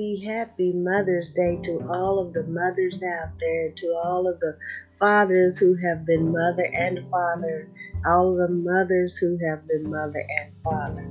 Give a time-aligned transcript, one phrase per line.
[0.00, 4.56] happy, happy Mother's Day to all of the mothers out there, to all of the
[4.98, 7.68] fathers who have been mother and father,
[8.06, 11.06] all the mothers who have been mother and father.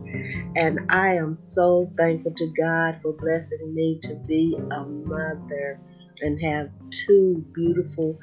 [0.56, 5.80] And I am so thankful to God for blessing me to be a mother
[6.22, 8.18] and have two beautiful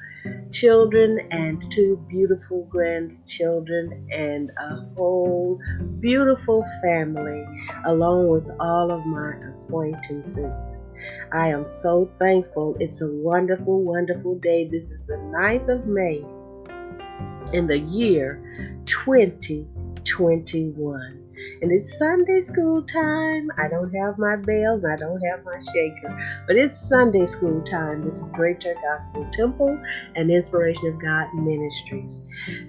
[0.51, 5.59] children and two beautiful grandchildren and a whole
[5.99, 7.45] beautiful family
[7.85, 10.73] along with all of my acquaintances.
[11.31, 12.75] I am so thankful.
[12.79, 14.67] It's a wonderful, wonderful day.
[14.67, 16.25] This is the 9th of May
[17.53, 18.41] in the year
[18.85, 21.26] 2021
[21.61, 23.49] and it's Sunday school time.
[23.57, 28.03] I don't have my bells, I don't have my shaker, but it's Sunday school time.
[28.03, 29.79] This is Great Church Gospel Temple
[30.15, 32.21] and Inspiration of God Ministries.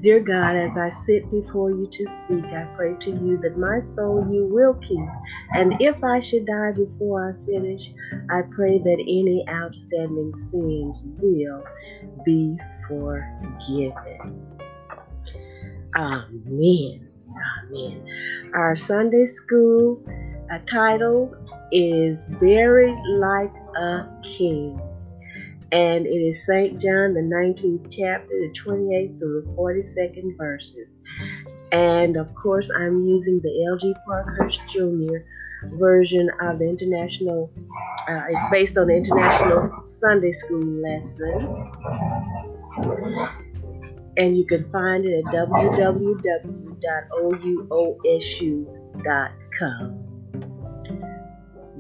[0.03, 3.81] Dear God, as I sit before you to speak, I pray to you that my
[3.81, 5.09] soul you will keep.
[5.55, 7.93] And if I should die before I finish,
[8.31, 11.65] I pray that any outstanding sins will
[12.25, 14.49] be forgiven.
[15.97, 17.08] Amen.
[17.71, 18.51] Amen.
[18.55, 20.03] Our Sunday school
[20.67, 21.34] title
[21.73, 24.81] is Buried Like a King.
[25.71, 26.81] And it is St.
[26.81, 30.99] John, the 19th chapter, the 28th through the 42nd verses.
[31.73, 33.95] And of course, I'm using the L.G.
[34.06, 35.19] Parkhurst Jr.
[35.77, 37.53] version of the International,
[38.09, 41.71] uh, it's based on the International Sunday School lesson.
[44.17, 47.69] And you can find it at www www.ouosu.com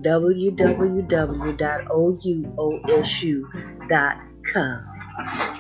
[0.00, 0.58] www.ouosu.com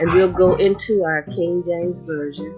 [0.00, 2.54] and we'll go into our King James Version.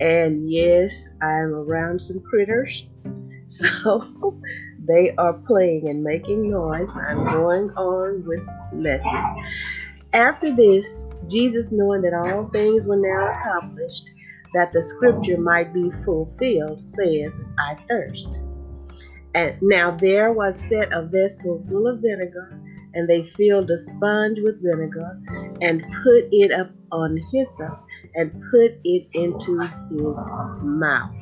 [0.00, 2.86] And yes, I'm around some critters,
[3.46, 4.38] so
[4.86, 6.90] they are playing and making noise.
[6.94, 8.42] I'm going on with
[8.74, 9.36] lesson.
[10.12, 14.10] After this, Jesus, knowing that all things were now accomplished,
[14.54, 18.38] that the scripture might be fulfilled, saith, I thirst.
[19.34, 22.60] And now there was set a vessel full of vinegar,
[22.94, 25.20] and they filled a sponge with vinegar,
[25.60, 27.78] and put it up on hyssop,
[28.14, 30.18] and put it into his
[30.62, 31.12] mouth.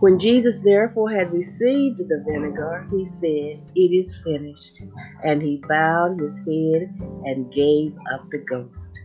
[0.00, 4.82] When Jesus therefore had received the vinegar, he said, It is finished.
[5.24, 6.94] And he bowed his head
[7.24, 9.03] and gave up the ghost.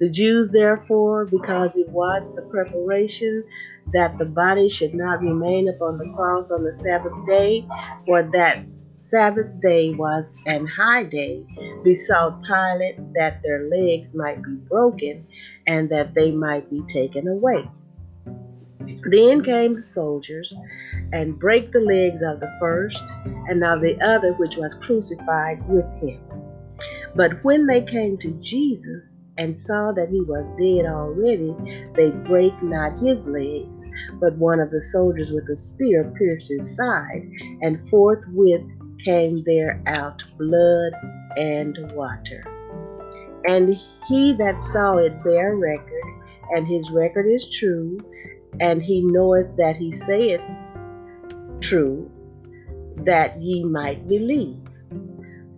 [0.00, 3.44] The Jews, therefore, because it was the preparation
[3.92, 7.66] that the body should not remain upon the cross on the Sabbath day,
[8.06, 8.58] for that
[9.00, 11.44] Sabbath day was an high day,
[11.84, 15.26] besought Pilate that their legs might be broken
[15.66, 17.68] and that they might be taken away.
[19.10, 20.54] Then came the soldiers
[21.12, 23.04] and brake the legs of the first
[23.48, 26.20] and of the other which was crucified with him.
[27.14, 31.54] But when they came to Jesus, and saw that he was dead already,
[31.94, 33.86] they brake not his legs,
[34.20, 37.28] but one of the soldiers with a spear pierced his side,
[37.62, 38.62] and forthwith
[39.04, 40.92] came there out blood
[41.36, 42.42] and water.
[43.46, 43.76] And
[44.08, 46.04] he that saw it bare record,
[46.54, 47.98] and his record is true,
[48.60, 50.40] and he knoweth that he saith
[51.60, 52.10] true,
[52.96, 54.63] that ye might believe.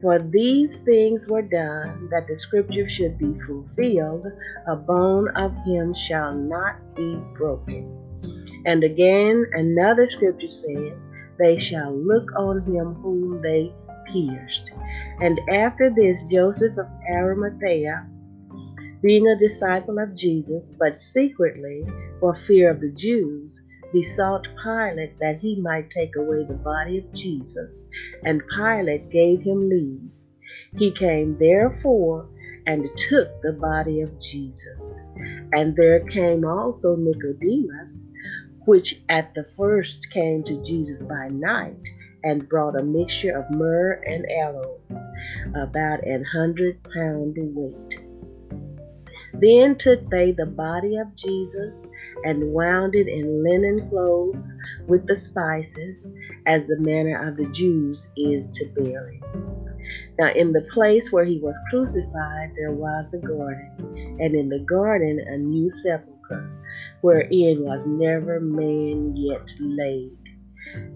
[0.00, 4.26] For these things were done that the scripture should be fulfilled
[4.66, 7.96] a bone of him shall not be broken.
[8.66, 10.98] And again, another scripture said,
[11.38, 13.72] They shall look on him whom they
[14.06, 14.72] pierced.
[15.20, 18.06] And after this, Joseph of Arimathea,
[19.02, 21.84] being a disciple of Jesus, but secretly
[22.20, 23.62] for fear of the Jews,
[23.92, 27.86] besought Pilate that he might take away the body of Jesus,
[28.24, 30.10] and Pilate gave him leave.
[30.76, 32.28] He came therefore
[32.66, 34.94] and took the body of Jesus.
[35.52, 38.10] And there came also Nicodemus,
[38.66, 41.88] which at the first came to Jesus by night,
[42.24, 45.06] and brought a mixture of myrrh and aloes,
[45.54, 48.05] about an hundred pound weight.
[49.40, 51.86] Then took they the body of Jesus
[52.24, 54.56] and wound it in linen clothes
[54.86, 56.06] with the spices,
[56.46, 59.20] as the manner of the Jews is to bury.
[60.18, 64.60] Now, in the place where he was crucified, there was a garden, and in the
[64.60, 66.50] garden a new sepulchre,
[67.02, 70.16] wherein was never man yet laid.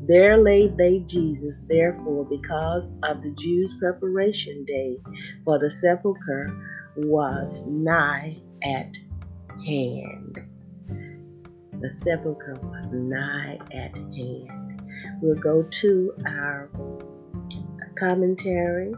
[0.06, 4.96] There laid they Jesus, therefore, because of the Jews' preparation day,
[5.44, 6.48] for the sepulchre
[6.96, 8.96] was nigh at
[9.66, 10.44] hand.
[11.80, 14.82] The sepulchre was nigh at hand.
[15.22, 16.70] We'll go to our
[17.96, 18.94] commentary,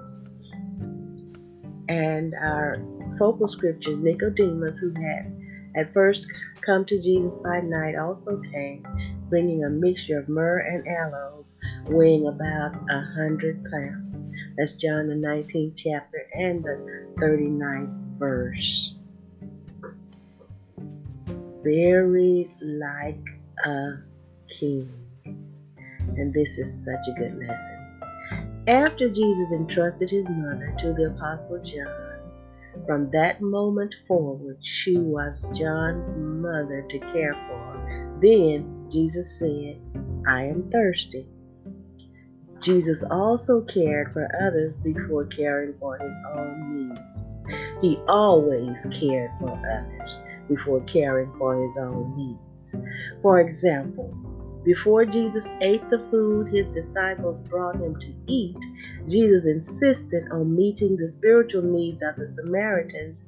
[1.89, 2.77] and our
[3.19, 5.33] focal scriptures, Nicodemus, who had
[5.77, 6.31] at first
[6.61, 8.85] come to Jesus by night, also came,
[9.29, 11.55] bringing a mixture of myrrh and aloes,
[11.87, 14.29] weighing about a hundred pounds.
[14.57, 18.97] That's John the 19th chapter and the 39th verse.
[21.65, 23.25] Buried like
[23.65, 23.93] a
[24.59, 24.91] king.
[25.25, 27.83] And this is such a good lesson.
[28.69, 32.13] After Jesus entrusted his mother to the Apostle John,
[32.87, 38.19] from that moment forward, she was John's mother to care for.
[38.21, 39.81] Then Jesus said,
[40.27, 41.27] I am thirsty.
[42.63, 47.37] Jesus also cared for others before caring for his own needs.
[47.81, 52.77] He always cared for others before caring for his own needs.
[53.21, 54.15] For example,
[54.65, 58.57] before Jesus ate the food his disciples brought him to eat,
[59.09, 63.27] Jesus insisted on meeting the spiritual needs of the Samaritans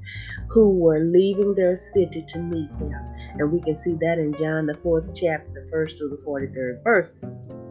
[0.48, 2.94] who were leaving their city to meet him.
[3.36, 6.84] And we can see that in John, the fourth chapter, the first through the 43rd
[6.84, 7.63] verses.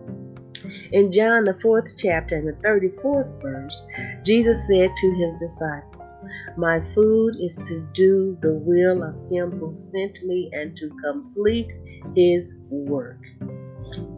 [0.92, 3.86] In John, the fourth chapter and the 34th verse,
[4.24, 6.16] Jesus said to his disciples,
[6.58, 11.72] My food is to do the will of him who sent me and to complete
[12.16, 13.20] his work.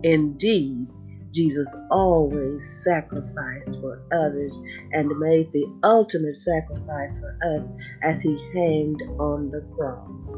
[0.04, 0.88] Indeed,
[1.31, 4.57] Jesus always sacrificed for others
[4.94, 7.72] and made the ultimate sacrifice for us
[8.04, 10.30] as he hanged on the cross.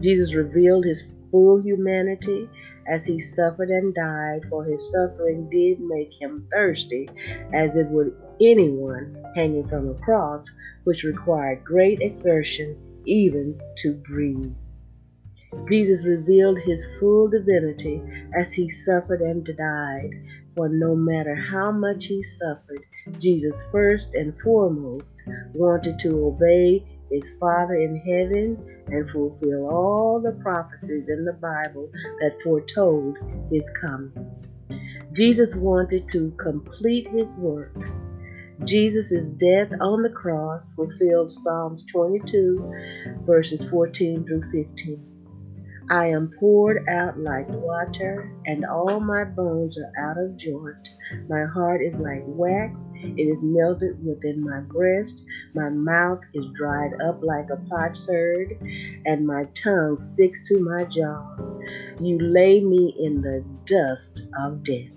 [0.00, 2.48] Jesus revealed his full humanity
[2.86, 7.08] as he suffered and died, for his suffering did make him thirsty,
[7.52, 10.50] as it would anyone hanging from a cross,
[10.84, 14.54] which required great exertion even to breathe.
[15.68, 18.02] Jesus revealed his full divinity
[18.38, 20.10] as he suffered and died.
[20.54, 22.82] For no matter how much he suffered,
[23.18, 25.22] Jesus first and foremost
[25.54, 31.90] wanted to obey his Father in heaven and fulfill all the prophecies in the Bible
[32.20, 33.16] that foretold
[33.50, 34.12] his coming.
[35.16, 37.74] Jesus wanted to complete his work.
[38.64, 45.15] Jesus' death on the cross fulfilled Psalms 22, verses 14 through 15.
[45.88, 50.88] I am poured out like water, and all my bones are out of joint.
[51.28, 55.24] My heart is like wax, it is melted within my breast.
[55.54, 58.60] My mouth is dried up like a potsherd,
[59.06, 61.56] and my tongue sticks to my jaws.
[62.00, 64.90] You lay me in the dust of death.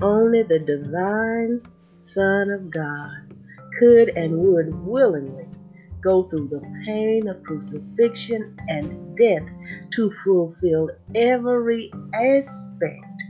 [0.00, 1.62] Only the divine
[1.92, 3.34] Son of God
[3.80, 5.48] could and would willingly
[6.08, 9.46] go through the pain of crucifixion and death
[9.92, 13.24] to fulfill every aspect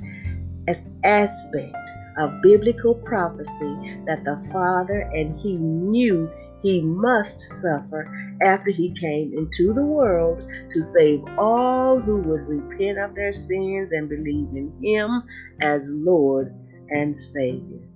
[0.69, 1.75] as aspect
[2.19, 6.31] of biblical prophecy that the Father and he knew
[6.63, 8.09] he must suffer
[8.45, 10.41] after he came into the world
[10.73, 15.23] to save all who would repent of their sins and believe in him
[15.63, 16.53] as Lord
[16.91, 17.89] and Savior.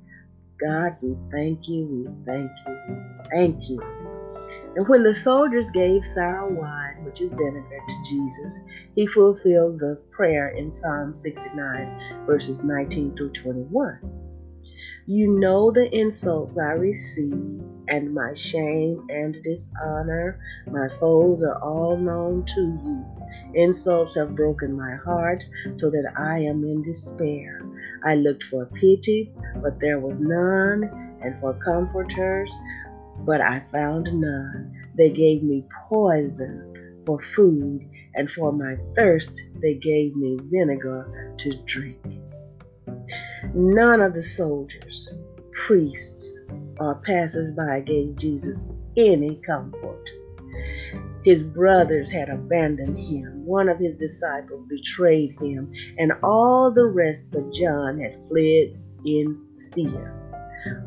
[0.64, 2.96] God, we thank you, we thank you, we
[3.32, 4.21] thank you.
[4.74, 8.60] And when the soldiers gave sour wine, which is vinegar, to Jesus,
[8.94, 14.00] he fulfilled the prayer in Psalm 69, verses 19 through 21.
[15.04, 20.40] You know the insults I receive, and my shame and dishonor.
[20.70, 23.04] My foes are all known to you.
[23.54, 27.60] Insults have broken my heart, so that I am in despair.
[28.04, 32.50] I looked for pity, but there was none, and for comforters,
[33.24, 34.72] but I found none.
[34.96, 41.56] They gave me poison for food, and for my thirst they gave me vinegar to
[41.64, 41.98] drink.
[43.54, 45.12] None of the soldiers,
[45.66, 46.40] priests,
[46.78, 48.64] or passers-by gave Jesus
[48.96, 50.10] any comfort.
[51.24, 53.46] His brothers had abandoned him.
[53.46, 59.38] One of his disciples betrayed him, and all the rest but John had fled in
[59.72, 60.21] fear.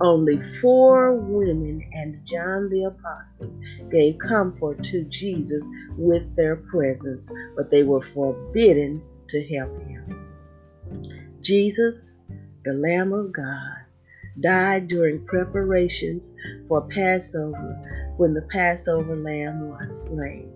[0.01, 3.53] Only four women and John the Apostle
[3.91, 5.67] gave comfort to Jesus
[5.97, 10.25] with their presence, but they were forbidden to help him.
[11.41, 12.11] Jesus,
[12.63, 13.85] the Lamb of God,
[14.39, 16.33] died during preparations
[16.67, 20.51] for Passover when the Passover lamb was slain.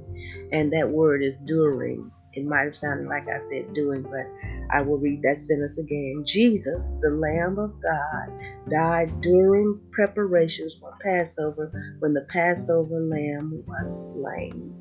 [0.51, 2.11] And that word is during.
[2.33, 4.27] It might have sounded like I said doing, but
[4.71, 6.23] I will read that sentence again.
[6.25, 8.31] Jesus, the Lamb of God,
[8.69, 14.75] died during preparations for Passover when the Passover lamb was slain.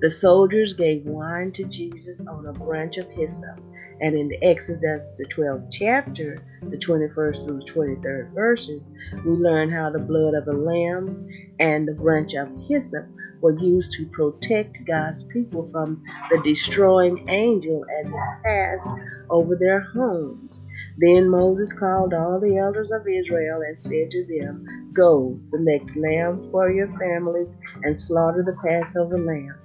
[0.00, 3.58] The soldiers gave wine to Jesus on a branch of hyssop,
[4.00, 8.92] And in Exodus, the 12th chapter, the 21st through the 23rd verses,
[9.24, 11.26] we learn how the blood of a lamb
[11.58, 13.06] and the branch of hyssop
[13.46, 18.90] were used to protect God's people from the destroying angel as it passed
[19.30, 20.66] over their homes.
[20.98, 26.48] Then Moses called all the elders of Israel and said to them, Go, select lambs
[26.50, 29.60] for your families and slaughter the Passover lamb.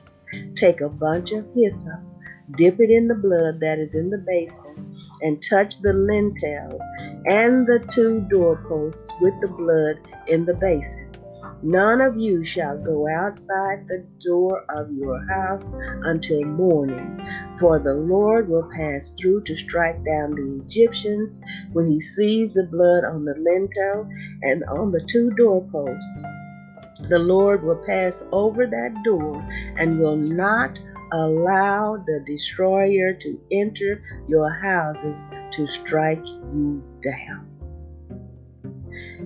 [0.55, 2.01] Take a bunch of hyssop,
[2.55, 6.79] dip it in the blood that is in the basin, and touch the lintel
[7.25, 9.97] and the two doorposts with the blood
[10.27, 11.10] in the basin.
[11.63, 15.71] None of you shall go outside the door of your house
[16.03, 17.21] until morning,
[17.59, 21.39] for the Lord will pass through to strike down the Egyptians
[21.73, 24.09] when he sees the blood on the lintel
[24.41, 26.23] and on the two doorposts.
[27.09, 30.79] The Lord will pass over that door and will not
[31.11, 37.50] allow the destroyer to enter your houses to strike you down.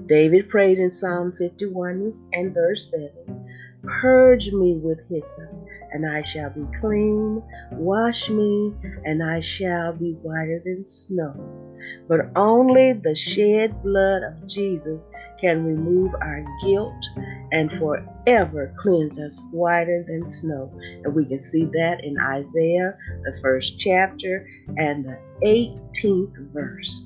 [0.07, 3.12] David prayed in Psalm 51 and verse 7
[3.83, 5.50] Purge me with hyssop,
[5.91, 7.41] and I shall be clean.
[7.71, 11.35] Wash me, and I shall be whiter than snow.
[12.07, 15.07] But only the shed blood of Jesus
[15.39, 17.05] can remove our guilt
[17.51, 20.71] and forever cleanse us whiter than snow.
[21.03, 24.47] And we can see that in Isaiah, the first chapter,
[24.77, 27.01] and the 18th verse.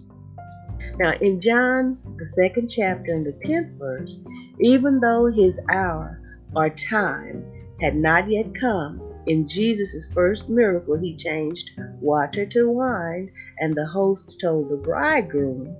[0.99, 4.21] Now, in John, the second chapter and the 10th verse,
[4.59, 6.19] even though his hour
[6.53, 7.45] or time
[7.79, 13.85] had not yet come, in Jesus' first miracle, he changed water to wine, and the
[13.85, 15.73] host told the bridegroom,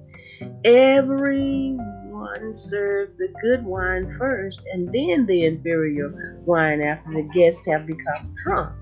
[0.63, 7.85] Everyone serves the good wine first, and then the inferior wine after the guests have
[7.85, 8.73] become drunk.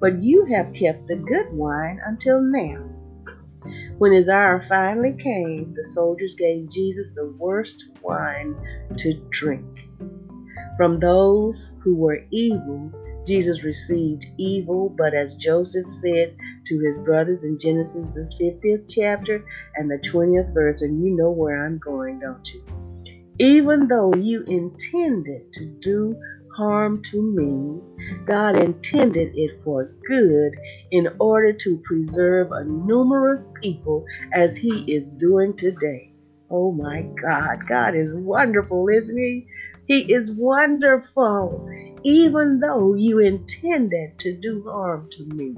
[0.00, 2.89] But you have kept the good wine until now.
[3.98, 8.56] When his hour finally came, the soldiers gave Jesus the worst wine
[8.98, 9.88] to drink.
[10.76, 12.90] From those who were evil,
[13.26, 16.34] Jesus received evil, but as Joseph said
[16.66, 19.44] to his brothers in Genesis, the 50th chapter
[19.76, 22.64] and the 20th verse, and you know where I'm going, don't you?
[23.38, 26.16] Even though you intended to do
[26.60, 27.80] harm to me,
[28.26, 30.52] God intended it for good
[30.90, 36.12] in order to preserve a numerous people as He is doing today.
[36.50, 39.46] Oh my God, God is wonderful, isn't He?
[39.86, 41.66] He is wonderful,
[42.04, 45.56] even though you intended to do harm to me.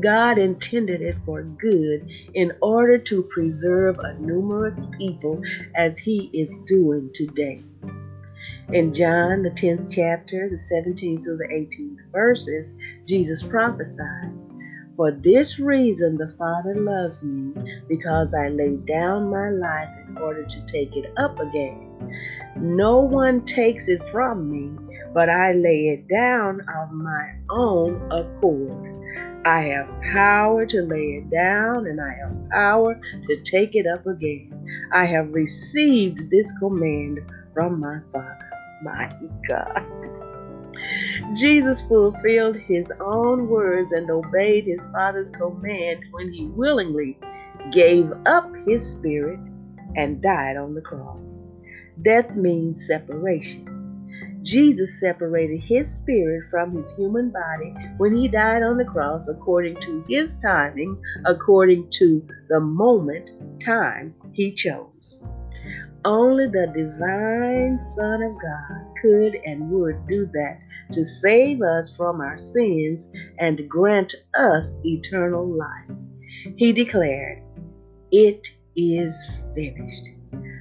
[0.00, 5.40] God intended it for good in order to preserve a numerous people
[5.76, 7.62] as He is doing today.
[8.72, 12.72] In John, the 10th chapter, the 17th through the 18th verses,
[13.04, 14.30] Jesus prophesied,
[14.94, 17.52] For this reason the Father loves me,
[17.88, 22.12] because I lay down my life in order to take it up again.
[22.54, 24.70] No one takes it from me,
[25.12, 28.96] but I lay it down of my own accord.
[29.44, 32.94] I have power to lay it down, and I have power
[33.26, 34.64] to take it up again.
[34.92, 37.18] I have received this command
[37.52, 38.49] from my Father
[38.82, 39.10] my
[39.48, 39.86] God.
[41.34, 47.18] Jesus fulfilled his own words and obeyed his Father's command when he willingly
[47.70, 49.38] gave up his spirit
[49.96, 51.42] and died on the cross.
[52.02, 53.66] Death means separation.
[54.42, 59.76] Jesus separated his spirit from his human body when he died on the cross according
[59.80, 60.96] to his timing,
[61.26, 63.28] according to the moment,
[63.60, 65.16] time he chose.
[66.04, 70.58] Only the divine Son of God could and would do that
[70.92, 75.90] to save us from our sins and grant us eternal life.
[76.56, 77.42] He declared,
[78.10, 80.08] It is finished,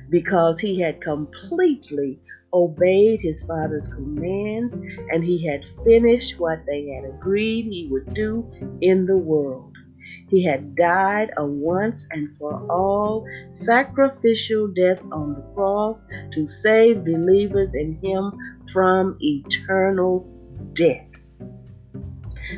[0.10, 2.20] because he had completely
[2.54, 4.76] obeyed his Father's commands
[5.12, 8.46] and he had finished what they had agreed he would do
[8.82, 9.69] in the world.
[10.30, 17.04] He had died a once and for all sacrificial death on the cross to save
[17.04, 18.32] believers in him
[18.72, 20.28] from eternal
[20.74, 21.08] death.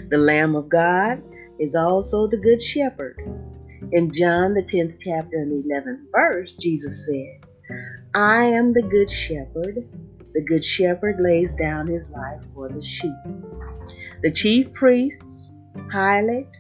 [0.10, 1.24] The Lamb of God
[1.60, 3.18] is also the Good Shepherd.
[3.94, 7.42] In John, the 10th chapter and 11th verse, Jesus said,
[8.14, 9.78] I am the Good Shepherd.
[10.34, 13.12] The Good Shepherd lays down his life for the sheep.
[14.24, 15.52] The chief priests,
[15.90, 16.58] Pilate,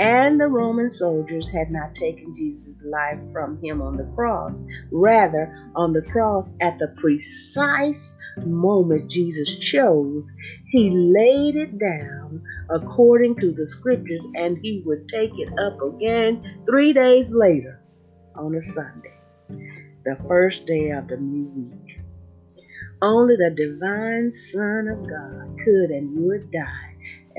[0.00, 4.62] and the Roman soldiers had not taken Jesus' life from him on the cross.
[4.90, 8.16] Rather, on the cross, at the precise
[8.46, 10.32] moment Jesus chose,
[10.70, 16.42] he laid it down according to the scriptures and he would take it up again
[16.64, 17.82] three days later
[18.36, 19.20] on a Sunday,
[20.06, 22.00] the first day of the new week.
[23.02, 26.89] Only the divine Son of God could and would die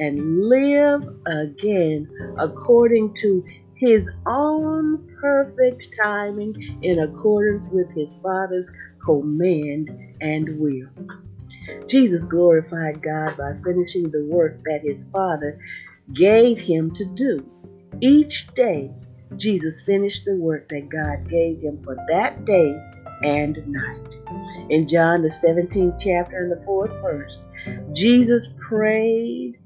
[0.01, 8.71] and live again according to his own perfect timing in accordance with his Father's
[9.05, 9.89] command
[10.19, 10.89] and will.
[11.87, 15.59] Jesus glorified God by finishing the work that his Father
[16.13, 17.37] gave him to do.
[18.01, 18.91] Each day,
[19.37, 22.75] Jesus finished the work that God gave him for that day
[23.23, 24.15] and night.
[24.71, 27.43] In John, the 17th chapter and the fourth verse,
[27.93, 29.60] Jesus prayed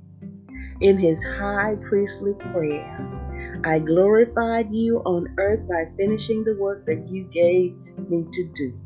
[0.82, 3.62] in his high priestly prayer.
[3.64, 7.76] I glorified you on earth by finishing the work that you gave
[8.10, 8.80] me to do.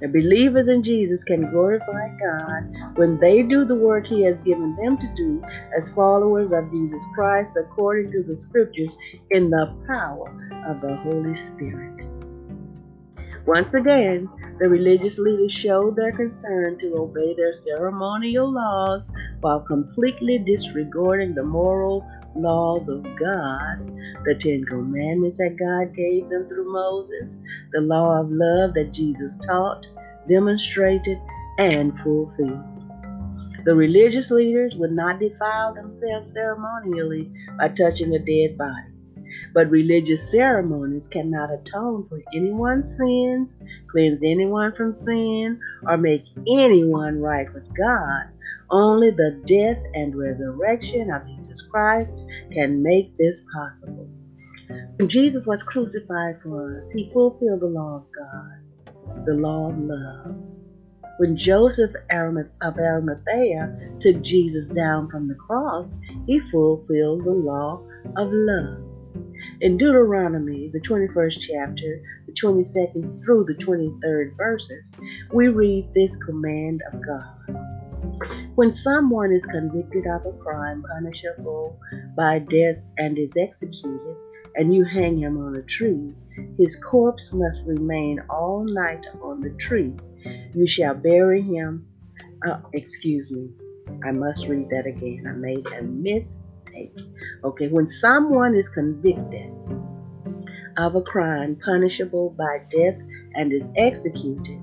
[0.00, 4.74] The believers in Jesus can glorify God when they do the work He has given
[4.76, 5.42] them to do
[5.76, 8.96] as followers of Jesus Christ according to the Scriptures
[9.30, 10.28] in the power
[10.66, 12.00] of the Holy Spirit.
[13.46, 14.26] Once again,
[14.60, 21.42] the religious leaders showed their concern to obey their ceremonial laws while completely disregarding the
[21.42, 23.90] moral laws of God,
[24.24, 27.40] the Ten Commandments that God gave them through Moses,
[27.72, 29.86] the law of love that Jesus taught,
[30.28, 31.18] demonstrated,
[31.58, 32.62] and fulfilled.
[33.64, 38.92] The religious leaders would not defile themselves ceremonially by touching a dead body.
[39.52, 43.58] But religious ceremonies cannot atone for anyone's sins,
[43.90, 48.24] cleanse anyone from sin, or make anyone right with God.
[48.70, 54.08] Only the death and resurrection of Jesus Christ can make this possible.
[54.96, 59.78] When Jesus was crucified for us, he fulfilled the law of God, the law of
[59.78, 60.36] love.
[61.18, 67.82] When Joseph of Arimathea took Jesus down from the cross, he fulfilled the law
[68.16, 68.89] of love.
[69.60, 74.92] In Deuteronomy, the 21st chapter, the 22nd through the 23rd verses,
[75.32, 77.60] we read this command of God.
[78.54, 81.78] When someone is convicted of a crime punishable
[82.16, 84.16] by death and is executed,
[84.56, 86.10] and you hang him on a tree,
[86.58, 89.94] his corpse must remain all night on the tree.
[90.54, 91.86] You shall bury him.
[92.46, 93.50] Uh, excuse me,
[94.04, 95.24] I must read that again.
[95.28, 96.96] I made a mistake take.
[97.44, 99.50] Okay, when someone is convicted
[100.76, 102.98] of a crime punishable by death
[103.34, 104.58] and is executed,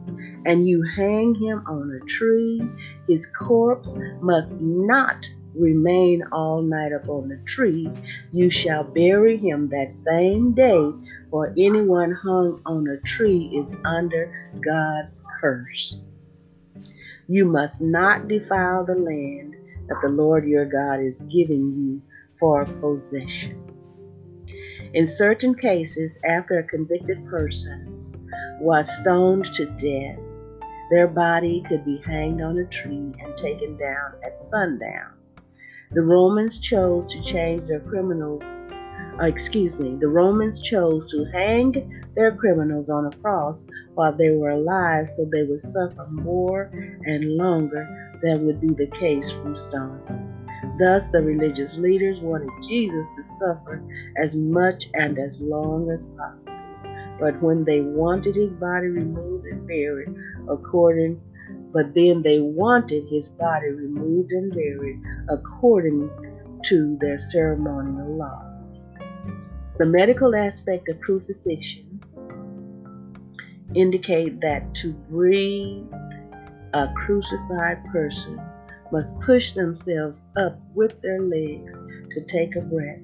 [0.46, 2.62] and you hang him on a tree,
[3.08, 7.90] his corpse must not remain all night upon the tree.
[8.32, 10.92] You shall bury him that same day,
[11.30, 15.98] for anyone hung on a tree is under God's curse.
[17.28, 19.57] You must not defile the land
[19.88, 22.02] that the Lord your God is giving you
[22.40, 23.64] for possession.
[24.94, 28.14] In certain cases, after a convicted person
[28.62, 30.20] was stoned to death,
[30.90, 35.14] their body could be hanged on a tree and taken down at sundown.
[35.92, 38.44] The Romans chose to change their criminals,
[39.20, 44.32] uh, excuse me, the Romans chose to hang their criminals on a cross while they
[44.32, 46.72] were alive so they would suffer more
[47.06, 50.34] and longer than would be the case from stoning.
[50.80, 53.84] Thus, the religious leaders wanted Jesus to suffer
[54.18, 56.54] as much and as long as possible.
[57.20, 60.16] But when they wanted his body removed and buried,
[60.48, 61.22] according
[61.74, 66.10] but then they wanted his body removed and buried according
[66.64, 68.44] to their ceremonial law.
[69.78, 72.02] The medical aspect of crucifixion
[73.76, 75.86] indicate that to breathe
[76.78, 78.40] a crucified person
[78.92, 81.74] must push themselves up with their legs
[82.12, 83.02] to take a breath.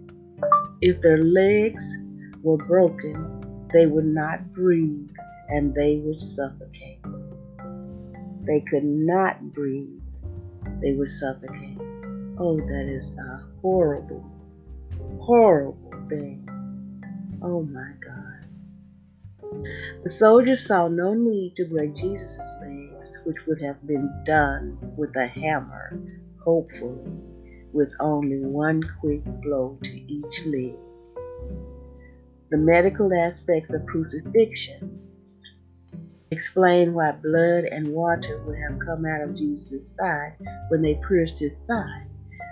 [0.82, 1.98] If their legs
[2.44, 5.10] were broken, they would not breathe
[5.50, 7.00] and they would suffocate.
[8.46, 10.02] They could not breathe,
[10.80, 11.80] they would suffocate.
[12.38, 14.24] Oh, that is a horrible,
[15.20, 16.48] horrible thing.
[17.42, 18.13] Oh my God.
[20.04, 25.16] The soldiers saw no need to break Jesus' legs which would have been done with
[25.16, 26.00] a hammer,
[26.44, 27.18] hopefully,
[27.72, 30.76] with only one quick blow to each leg.
[32.50, 35.00] The medical aspects of crucifixion
[36.32, 40.34] explain why blood and water would have come out of Jesus' side
[40.70, 42.08] when they pierced his side.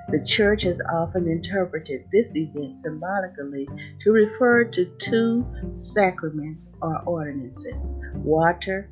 [0.10, 3.68] The church has often interpreted this event symbolically
[4.02, 8.90] to refer to two sacraments or ordinances water,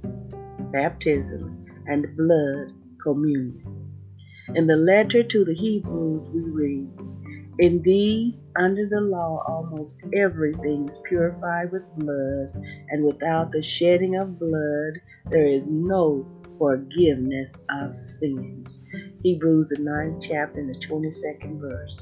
[0.71, 3.91] baptism, and blood, communion.
[4.55, 6.89] In the letter to the Hebrews, we read,
[7.59, 12.53] Indeed, under the law, almost everything is purified with blood,
[12.89, 16.25] and without the shedding of blood, there is no
[16.59, 18.81] forgiveness of sins.
[19.23, 22.01] Hebrews, the 9th chapter, and the 22nd verse.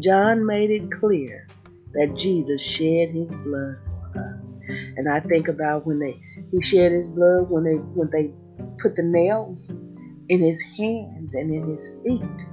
[0.00, 1.46] John made it clear
[1.94, 4.54] that Jesus shed his blood for us.
[4.96, 6.20] And I think about when they
[6.52, 8.30] he shed his blood when they when they
[8.80, 9.70] put the nails
[10.28, 12.46] in his hands and in his feet.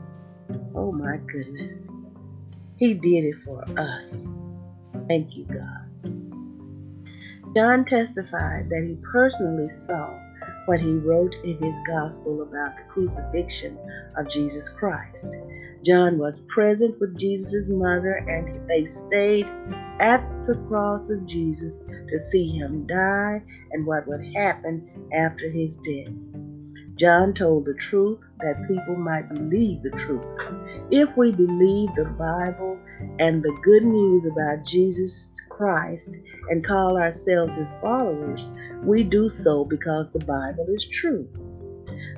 [0.75, 1.89] Oh my goodness.
[2.77, 4.27] He did it for us.
[5.07, 5.89] Thank you, God.
[7.55, 10.19] John testified that he personally saw
[10.69, 13.75] what he wrote in his gospel about the crucifixion
[14.15, 15.25] of Jesus Christ.
[15.83, 19.47] John was present with Jesus' mother, and they stayed
[19.99, 25.77] at the cross of Jesus to see him die and what would happen after his
[25.77, 26.13] death.
[26.97, 30.27] John told the truth that people might believe the truth.
[30.91, 32.78] If we believe the Bible
[33.19, 36.15] and the good news about Jesus Christ
[36.49, 38.47] and call ourselves his followers,
[38.83, 41.27] we do so because the Bible is true.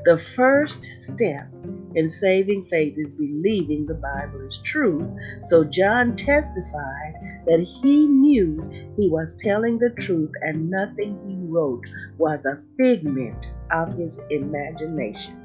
[0.06, 1.48] The first step
[1.96, 5.18] in saving faith is believing the Bible is true.
[5.42, 7.14] So John testified
[7.46, 11.84] that he knew he was telling the truth and nothing he wrote
[12.18, 15.38] was a figment of his imagination.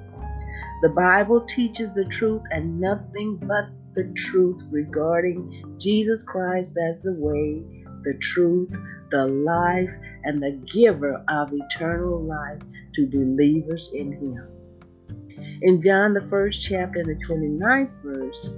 [0.83, 7.15] The Bible teaches the truth and nothing but the truth regarding Jesus Christ as the
[7.15, 7.65] way,
[8.03, 8.71] the truth,
[9.11, 9.91] the life,
[10.25, 12.61] and the giver of eternal life
[12.95, 14.49] to believers in him.
[15.63, 18.51] In John, the first chapter, the 29th verse,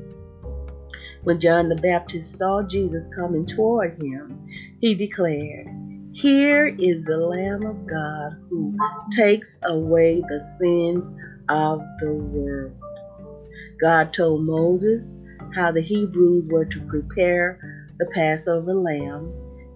[1.22, 4.48] when John the Baptist saw Jesus coming toward him,
[4.80, 5.68] he declared,
[6.12, 8.76] Here is the Lamb of God who
[9.12, 11.08] takes away the sins
[11.48, 12.74] of the world.
[13.80, 15.14] God told Moses
[15.54, 19.32] how the Hebrews were to prepare the Passover lamb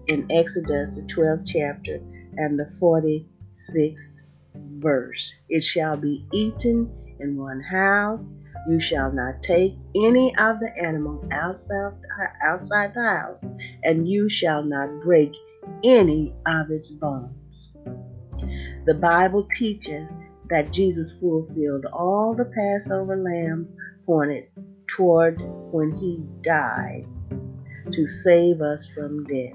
[0.07, 1.95] in Exodus, the 12th chapter,
[2.37, 4.19] and the 46th
[4.55, 5.33] verse.
[5.49, 8.33] It shall be eaten in one house.
[8.69, 11.93] You shall not take any of the animal outside,
[12.41, 13.45] outside the house,
[13.83, 15.33] and you shall not break
[15.83, 17.73] any of its bones.
[18.85, 20.17] The Bible teaches
[20.49, 23.67] that Jesus fulfilled all the Passover lamb
[24.05, 24.47] pointed
[24.95, 25.39] toward
[25.71, 27.05] when he died
[27.93, 29.53] to save us from death.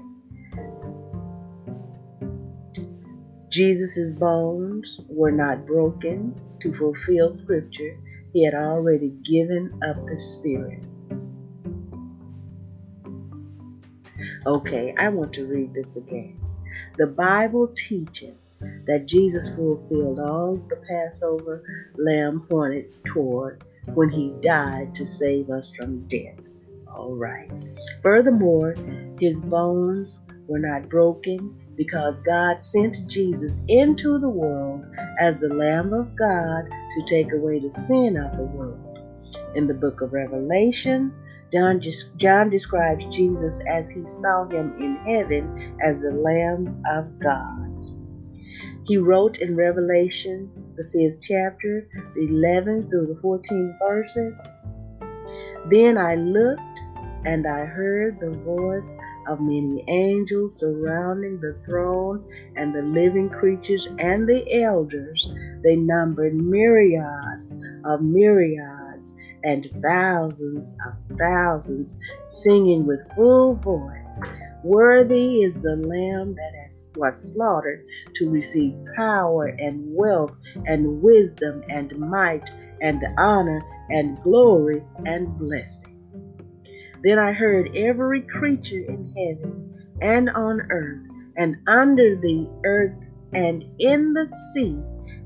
[3.49, 7.97] Jesus' bones were not broken to fulfill Scripture.
[8.33, 10.85] He had already given up the Spirit.
[14.45, 16.39] Okay, I want to read this again.
[16.97, 18.53] The Bible teaches
[18.87, 21.63] that Jesus fulfilled all the Passover
[21.97, 23.63] lamb pointed toward
[23.95, 26.39] when he died to save us from death.
[26.95, 27.51] All right.
[28.03, 28.75] Furthermore,
[29.19, 34.83] his bones were not broken because God sent Jesus into the world
[35.19, 38.99] as the Lamb of God to take away the sin of the world.
[39.55, 41.13] In the book of Revelation,
[41.51, 41.81] John,
[42.17, 47.69] John describes Jesus as he saw him in heaven as the Lamb of God.
[48.85, 54.39] He wrote in Revelation, the fifth chapter, the 11th through the 14th verses.
[55.69, 56.79] Then I looked
[57.25, 58.95] and I heard the voice
[59.27, 62.23] of many angels surrounding the throne
[62.55, 65.29] and the living creatures and the elders.
[65.63, 74.23] They numbered myriads of myriads and thousands of thousands, singing with full voice.
[74.63, 76.49] Worthy is the Lamb that
[76.95, 82.49] was slaughtered to receive power and wealth and wisdom and might
[82.81, 85.95] and honor and glory and blessing.
[87.03, 93.63] Then I heard every creature in heaven and on earth and under the earth and
[93.79, 94.77] in the sea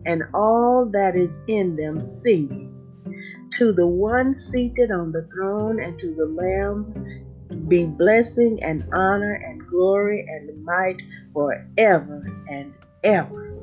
[0.06, 2.70] and all that is in them singing.
[3.54, 6.94] To the one seated on the throne and to the Lamb
[7.54, 11.02] be blessing and honor and glory and might
[11.34, 13.54] forever and ever.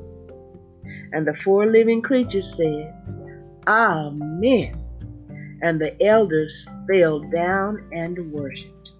[1.13, 2.93] And the four living creatures said,
[3.67, 4.77] Amen.
[5.61, 8.91] And the elders fell down and worshiped.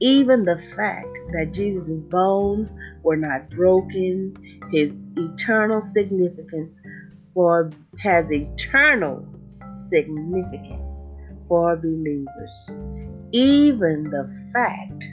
[0.00, 4.34] Even the fact that Jesus' bones were not broken,
[4.72, 6.80] his eternal significance
[7.34, 9.24] for has eternal
[9.76, 11.04] significance
[11.52, 12.70] for believers.
[13.32, 15.04] Even the fact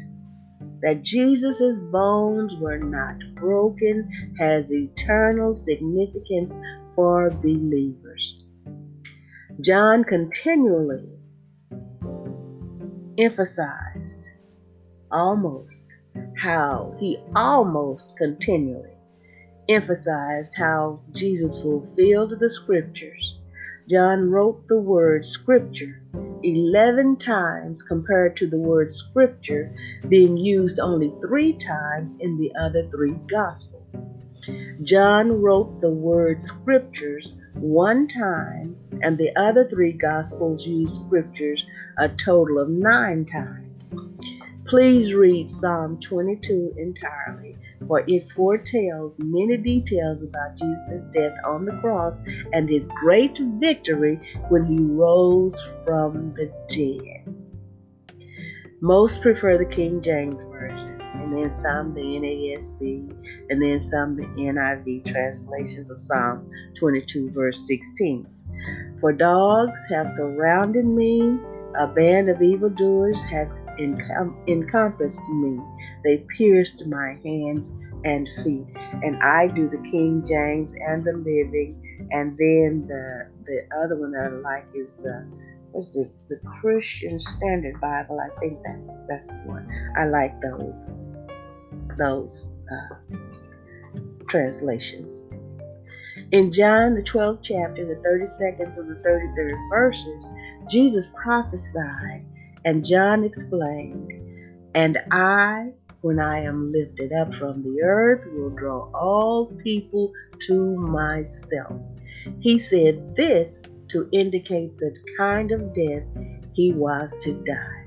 [0.82, 6.58] that Jesus' bones were not broken has eternal significance
[6.96, 8.42] for believers.
[9.60, 11.10] John continually
[13.18, 14.30] emphasized
[15.12, 15.94] almost
[16.38, 18.96] how he almost continually
[19.68, 23.38] emphasized how Jesus fulfilled the scriptures.
[23.90, 26.02] John wrote the word scripture
[26.44, 29.74] 11 times compared to the word scripture
[30.08, 34.06] being used only three times in the other three gospels.
[34.84, 41.66] John wrote the word scriptures one time, and the other three gospels use scriptures
[41.98, 43.94] a total of nine times.
[44.66, 47.56] Please read Psalm 22 entirely,
[47.90, 52.22] for it foretells many details about Jesus' death on the cross
[52.54, 57.36] and his great victory when he rose from the dead.
[58.80, 63.12] Most prefer the King James Version, and then some the NASB,
[63.50, 68.28] and then some the NIV translations of Psalm 22, verse 16.
[69.02, 71.40] For dogs have surrounded me,
[71.76, 75.60] a band of evildoers has encom- encompassed me.
[76.04, 77.74] They pierced my hands
[78.06, 78.66] and feet.
[79.04, 84.12] And I do the King James and the Living, and then the the other one
[84.12, 85.28] that I like is the
[85.72, 86.12] what's this?
[86.30, 88.20] The Christian Standard Bible.
[88.20, 89.68] I think that's that's the one.
[89.98, 90.92] I like those
[91.98, 92.96] those uh,
[94.28, 95.28] translations.
[96.32, 100.26] In John, the 12th chapter, the 32nd to the 33rd verses,
[100.70, 102.24] Jesus prophesied,
[102.66, 104.12] and John explained,
[104.76, 110.14] And I, when I am lifted up from the earth, will draw all people
[110.48, 111.74] to myself.
[112.40, 116.04] He said this to indicate the kind of death
[116.54, 117.80] he was to die.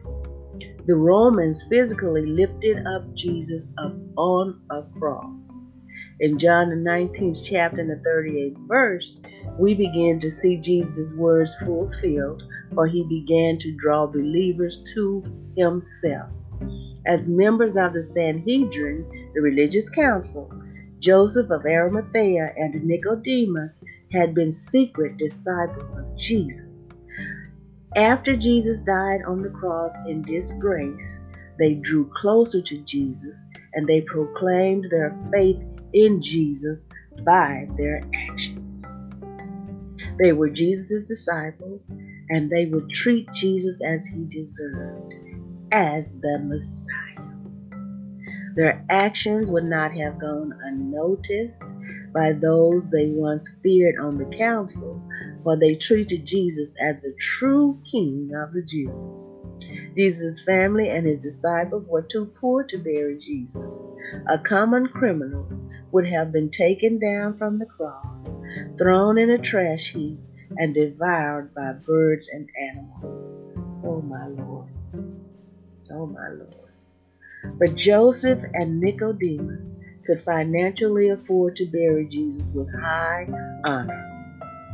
[0.84, 5.50] The Romans physically lifted up Jesus up on a cross.
[6.20, 9.20] In John the 19th chapter and the 38th verse,
[9.58, 12.42] we begin to see Jesus' words fulfilled,
[12.74, 15.22] for he began to draw believers to
[15.56, 16.30] himself.
[17.06, 20.50] As members of the Sanhedrin, the religious council,
[21.00, 26.90] Joseph of Arimathea and Nicodemus had been secret disciples of Jesus.
[27.96, 31.20] After Jesus died on the cross in disgrace,
[31.58, 35.60] they drew closer to Jesus and they proclaimed their faith
[35.92, 36.88] in Jesus
[37.24, 38.82] by their actions.
[40.18, 41.90] They were Jesus' disciples
[42.30, 45.14] and they would treat Jesus as he deserved,
[45.72, 46.92] as the Messiah.
[48.54, 51.64] Their actions would not have gone unnoticed
[52.14, 55.02] by those they once feared on the council,
[55.42, 59.30] for they treated Jesus as the true king of the Jews.
[59.96, 63.82] Jesus' family and his disciples were too poor to bury Jesus.
[64.28, 65.48] A common criminal
[65.90, 68.36] would have been taken down from the cross,
[68.76, 70.18] thrown in a trash heap,
[70.58, 73.20] and devoured by birds and animals.
[73.84, 74.71] Oh, my Lord.
[75.92, 76.54] Oh, my Lord.
[77.58, 79.74] But Joseph and Nicodemus
[80.06, 83.28] could financially afford to bury Jesus with high
[83.64, 84.08] honor.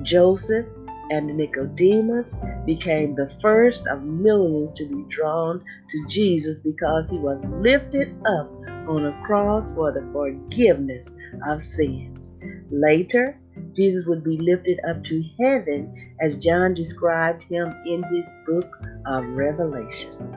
[0.02, 0.66] Joseph
[1.10, 7.42] and Nicodemus became the first of millions to be drawn to Jesus because he was
[7.44, 8.48] lifted up
[8.86, 11.14] on a cross for the forgiveness
[11.46, 12.36] of sins.
[12.70, 13.38] Later,
[13.74, 18.70] Jesus would be lifted up to heaven as John described him in his book
[19.06, 20.34] of Revelation.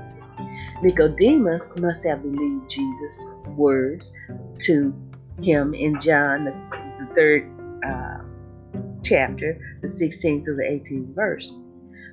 [0.82, 4.12] Nicodemus must have believed Jesus' words
[4.60, 4.94] to
[5.41, 7.50] him in John, the, third
[7.86, 8.17] uh,
[9.04, 11.54] chapter, the 16th to the 18th verse.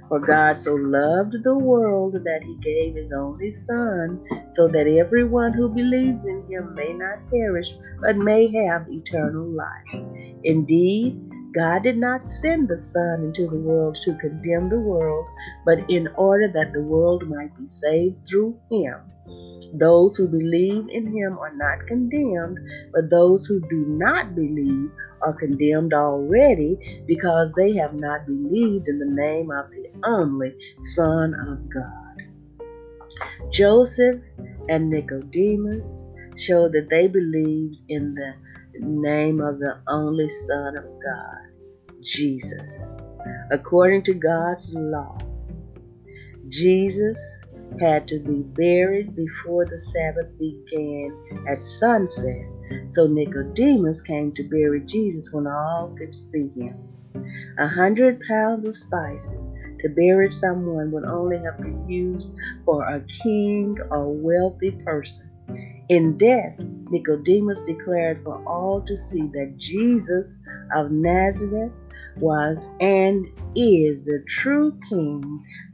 [0.09, 5.53] For God so loved the world that he gave his only Son, so that everyone
[5.53, 10.07] who believes in him may not perish, but may have eternal life.
[10.45, 11.21] Indeed,
[11.55, 15.27] God did not send the Son into the world to condemn the world,
[15.65, 18.97] but in order that the world might be saved through him.
[19.73, 22.59] Those who believe in him are not condemned,
[22.93, 24.91] but those who do not believe
[25.23, 31.35] are condemned already because they have not believed in the name of the only Son
[31.35, 32.25] of God.
[33.53, 34.17] Joseph
[34.69, 36.03] and Nicodemus
[36.37, 38.35] showed that they believed in the
[38.81, 42.93] name of the only Son of God, Jesus.
[43.51, 45.19] According to God's law,
[46.49, 47.19] Jesus
[47.81, 52.47] had to be buried before the Sabbath began at sunset
[52.89, 56.77] so Nicodemus came to bury Jesus when all could see him.
[57.59, 62.33] A hundred pounds of spices, to bury someone would only have been used
[62.65, 65.31] for a king or wealthy person.
[65.89, 66.59] In death,
[66.91, 70.39] Nicodemus declared for all to see that Jesus
[70.75, 71.73] of Nazareth
[72.19, 75.23] was and is the true king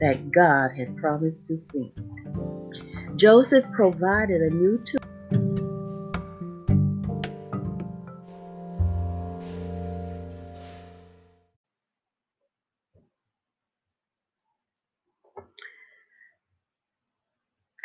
[0.01, 1.93] that God had promised to send.
[3.17, 5.04] Joseph provided a new tomb.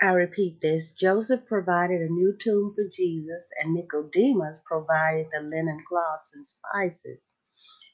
[0.09, 5.83] I repeat this Joseph provided a new tomb for Jesus, and Nicodemus provided the linen
[5.87, 7.35] cloths and spices.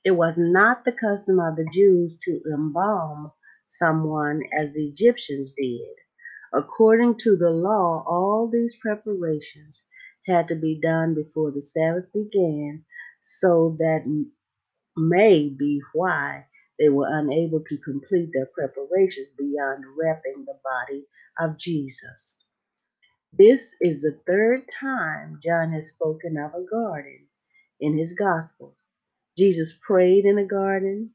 [0.06, 3.34] It was not the custom of the Jews to embalm
[3.68, 5.96] someone as the Egyptians did.
[6.54, 9.84] According to the law, all these preparations
[10.26, 12.86] had to be done before the Sabbath began,
[13.22, 14.06] so that
[14.98, 16.48] may be why
[16.80, 21.06] they were unable to complete their preparations beyond wrapping the body
[21.40, 22.36] of Jesus.
[23.34, 27.28] This is the third time John has spoken of a garden
[27.80, 28.76] in his gospel.
[29.38, 31.12] Jesus prayed in a garden,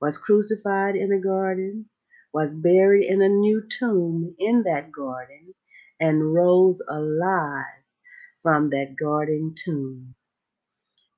[0.00, 1.90] was crucified in a garden,
[2.32, 5.54] was buried in a new tomb in that garden,
[6.00, 7.64] and rose alive
[8.42, 10.14] from that garden tomb.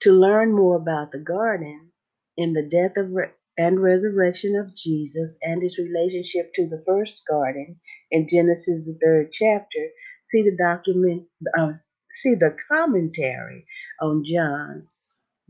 [0.03, 1.93] To learn more about the garden
[2.37, 3.11] in the death of
[3.59, 9.31] and resurrection of Jesus and his relationship to the first garden in Genesis the third
[9.33, 9.89] chapter,
[10.25, 11.25] see the document
[11.59, 11.73] uh,
[12.13, 13.67] see the commentary
[14.01, 14.89] on John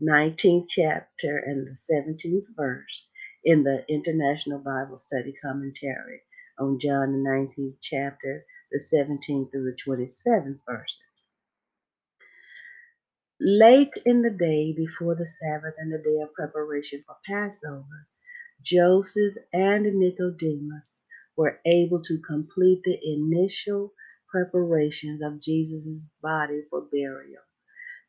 [0.01, 3.07] 19th chapter and the 17th verse
[3.45, 6.21] in the International Bible Study Commentary
[6.59, 11.16] on John the 19th chapter, the 17th through the 27th verses.
[13.39, 18.07] Late in the day before the Sabbath and the day of preparation for Passover,
[18.61, 21.03] Joseph and Nicodemus
[21.37, 23.93] were able to complete the initial
[24.29, 27.43] preparations of Jesus' body for burial.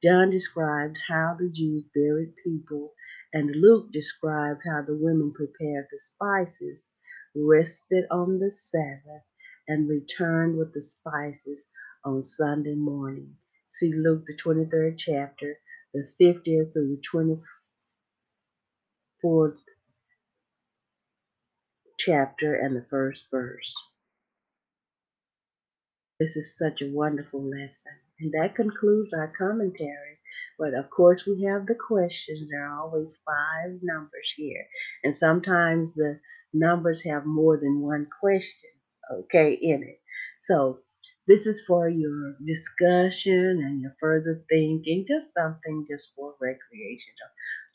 [0.03, 2.95] John described how the Jews buried people,
[3.35, 6.93] and Luke described how the women prepared the spices,
[7.35, 9.25] rested on the Sabbath,
[9.69, 11.71] and returned with the spices
[12.05, 13.37] on Sunday morning.
[13.79, 15.61] See Luke, the 23rd chapter,
[15.95, 17.41] the 50th through the
[19.25, 19.59] 24th
[21.97, 23.73] chapter, and the first verse.
[26.19, 27.93] This is such a wonderful lesson.
[28.19, 30.19] And that concludes our commentary.
[30.59, 32.51] But of course, we have the questions.
[32.51, 34.67] There are always five numbers here.
[35.05, 36.19] And sometimes the
[36.53, 38.71] numbers have more than one question,
[39.21, 40.01] okay, in it.
[40.41, 40.81] So
[41.29, 47.15] this is for your discussion and your further thinking, just something just for recreation,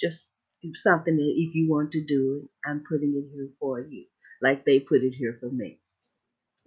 [0.02, 0.30] just
[0.74, 4.06] something that if you want to do it, I'm putting it here for you,
[4.42, 5.80] like they put it here for me.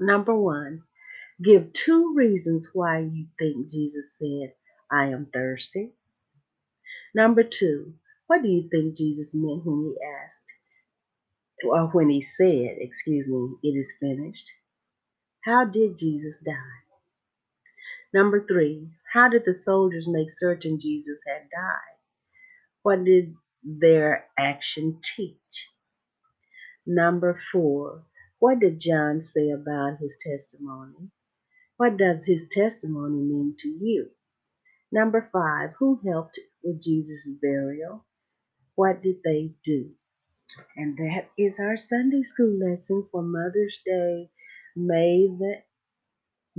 [0.00, 0.82] Number one,
[1.42, 4.54] Give two reasons why you think Jesus said,
[4.90, 5.92] I am thirsty.
[7.14, 7.94] Number two,
[8.26, 10.52] what do you think Jesus meant when he asked,
[11.64, 14.50] or when he said, excuse me, it is finished?
[15.46, 16.82] How did Jesus die?
[18.12, 21.98] Number three, how did the soldiers make certain Jesus had died?
[22.82, 25.70] What did their action teach?
[26.84, 28.04] Number four,
[28.40, 31.12] what did John say about his testimony?
[31.76, 34.10] What does his testimony mean to you?
[34.90, 38.04] Number five, who helped with Jesus' burial?
[38.74, 39.92] What did they do?
[40.76, 44.30] And that is our Sunday school lesson for Mother's Day,
[44.76, 45.56] May the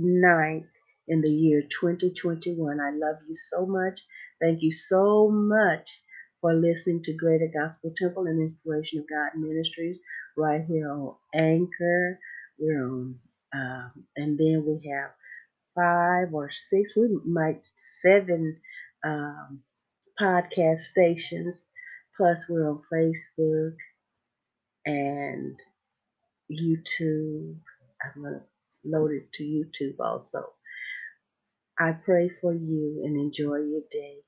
[0.00, 0.68] 9th
[1.08, 2.80] in the year 2021.
[2.80, 4.00] I love you so much.
[4.40, 6.02] Thank you so much
[6.40, 10.00] for listening to Greater Gospel Temple and Inspiration of God Ministries
[10.36, 12.18] right here on Anchor.
[12.58, 13.18] We're on,
[13.54, 15.10] um, and then we have
[15.74, 18.58] five or six, we might seven
[19.04, 19.60] um,
[20.20, 21.64] podcast stations.
[22.16, 23.76] Plus, we're on Facebook
[24.86, 25.56] and
[26.50, 27.56] YouTube.
[28.02, 28.42] I'm going to
[28.84, 30.52] load it to YouTube also.
[31.78, 34.18] I pray for you and enjoy your day.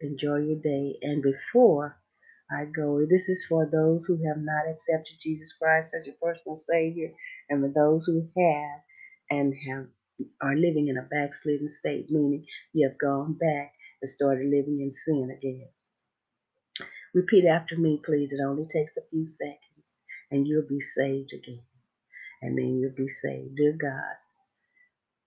[0.00, 0.98] Enjoy your day.
[1.02, 1.96] And before
[2.50, 6.58] I go, this is for those who have not accepted Jesus Christ as your personal
[6.58, 7.12] Savior,
[7.48, 8.80] and for those who have
[9.30, 9.86] and have
[10.40, 14.90] are living in a backslidden state, meaning you have gone back and started living in
[14.90, 15.68] sin again.
[17.14, 18.32] Repeat after me, please.
[18.32, 19.58] It only takes a few seconds,
[20.30, 21.62] and you'll be saved again.
[22.42, 23.56] And then you'll be saved.
[23.56, 24.16] Dear God,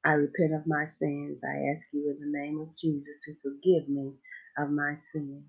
[0.06, 1.44] I repent of my sins.
[1.46, 4.14] I ask you in the name of Jesus to forgive me
[4.58, 5.44] of my sins.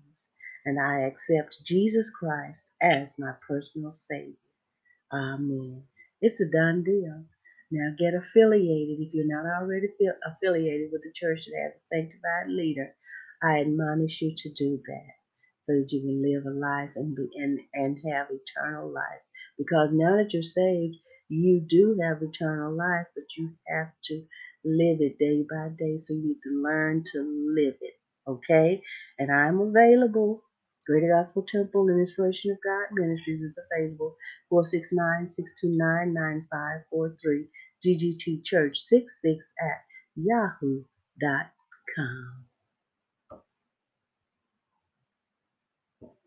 [0.65, 4.35] And I accept Jesus Christ as my personal Savior.
[5.13, 5.83] Amen.
[6.21, 7.25] It's a done deal.
[7.71, 8.99] Now get affiliated.
[8.99, 9.87] If you're not already
[10.25, 12.93] affiliated with the church that has a sanctified leader,
[13.43, 15.13] I admonish you to do that
[15.63, 19.21] so that you can live a life and be and, and have eternal life.
[19.57, 20.97] Because now that you're saved,
[21.29, 24.23] you do have eternal life, but you have to
[24.65, 25.97] live it day by day.
[25.97, 27.19] So you need to learn to
[27.55, 27.93] live it.
[28.27, 28.81] Okay?
[29.19, 30.41] And I'm available.
[30.85, 34.15] Greater Gospel Temple and Inspiration of God Ministries is available
[34.49, 37.47] 469 629 9543.
[37.85, 39.81] GGT Church 66 at
[40.15, 40.83] yahoo
[41.21, 41.51] dot
[41.95, 42.45] com.